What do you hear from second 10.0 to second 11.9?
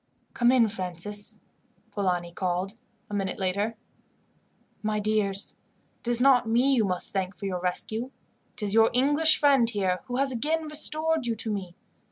who has again restored you to me.